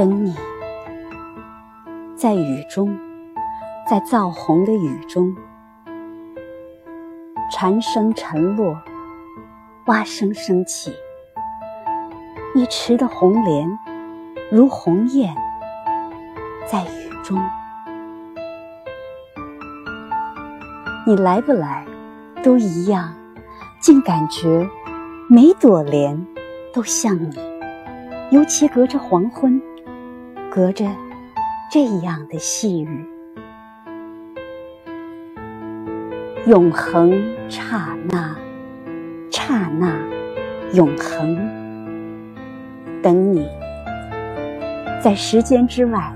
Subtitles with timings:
[0.00, 0.34] 等你，
[2.16, 2.98] 在雨中，
[3.86, 5.36] 在燥红的雨中，
[7.52, 8.74] 蝉声沉落，
[9.88, 10.90] 蛙声升起，
[12.54, 13.78] 你持的红莲
[14.50, 15.34] 如鸿雁，
[16.66, 17.38] 在雨中。
[21.06, 21.84] 你来不来，
[22.42, 23.12] 都一样，
[23.82, 24.66] 竟感觉
[25.28, 26.26] 每朵莲
[26.72, 27.36] 都像你，
[28.30, 29.60] 尤其隔着黄昏，
[30.50, 30.84] 隔着
[31.70, 33.06] 这样的细雨，
[36.44, 37.12] 永恒
[37.48, 38.36] 刹那，
[39.30, 39.96] 刹那
[40.74, 41.36] 永恒，
[43.00, 43.46] 等你，
[45.00, 46.12] 在时间之外，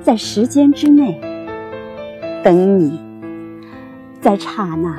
[0.00, 1.20] 在时间之内，
[2.42, 3.00] 等你。
[4.20, 4.98] 在刹那，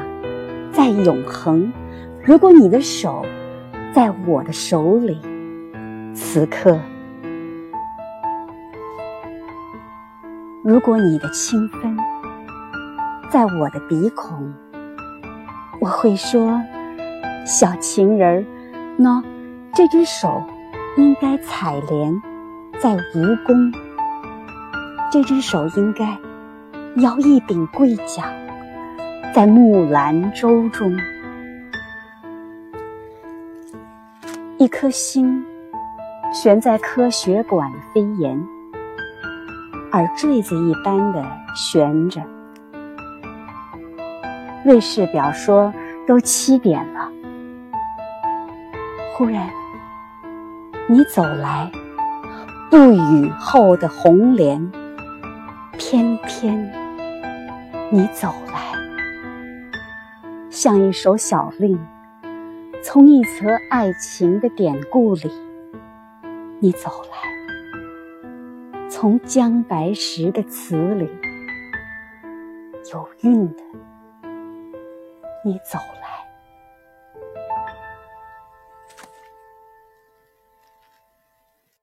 [0.71, 1.69] 在永恒。
[2.23, 3.25] 如果你的手
[3.93, 5.17] 在我的手里，
[6.13, 6.77] 此刻；
[10.67, 11.95] 如果你的清芬
[13.29, 14.53] 在我的鼻孔，
[15.79, 16.61] 我会说：
[17.45, 19.23] 小情人儿，喏，
[19.73, 20.43] 这只手
[20.97, 22.13] 应该采莲
[22.81, 23.73] 在蜈蚣，
[25.09, 26.17] 这只手应该
[26.97, 28.25] 摇一柄桂甲。
[29.33, 30.93] 在木兰舟中，
[34.57, 35.45] 一颗星
[36.33, 38.45] 悬在科学馆的飞檐，
[39.97, 42.21] 耳坠子一般的悬着。
[44.63, 45.73] 瑞士表说
[46.05, 47.11] 都七点了，
[49.15, 49.49] 忽然
[50.87, 51.71] 你走来，
[52.69, 54.71] 不雨后的红莲，
[55.79, 56.71] 偏偏
[57.89, 58.59] 你走来。
[60.51, 61.79] 像一首小令，
[62.83, 65.31] 从一则爱情的典故里，
[66.59, 67.17] 你走来；
[68.89, 71.09] 从姜白石的词里，
[72.91, 73.63] 有韵的，
[75.43, 76.16] 你走来。